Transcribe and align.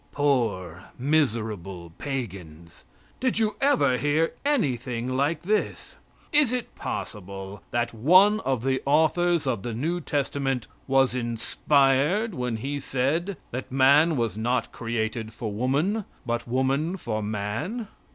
Poor, 0.13 0.85
miserable 0.97 1.91
pagans! 1.99 2.85
Did 3.19 3.37
you 3.37 3.55
ever 3.61 3.97
hear 3.99 4.33
anything 4.43 5.15
like 5.15 5.43
this? 5.43 5.99
Is 6.33 6.51
it 6.51 6.73
possible 6.73 7.61
that 7.69 7.93
one 7.93 8.39
of 8.39 8.63
the 8.63 8.81
authors 8.87 9.45
of 9.45 9.61
the 9.61 9.75
new 9.75 10.01
testament 10.01 10.65
was 10.87 11.13
inspired 11.13 12.33
when 12.33 12.57
he 12.57 12.79
said 12.79 13.37
that 13.51 13.71
man 13.71 14.17
was 14.17 14.35
not 14.35 14.71
created 14.71 15.33
for 15.35 15.51
woman, 15.53 16.05
but 16.25 16.47
woman 16.47 16.97
for 16.97 17.21
man? 17.21 17.87